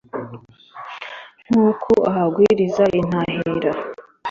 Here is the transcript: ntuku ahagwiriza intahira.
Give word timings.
ntuku 1.49 1.93
ahagwiriza 2.09 2.83
intahira. 2.99 3.71